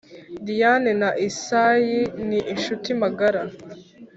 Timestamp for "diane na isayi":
0.45-1.99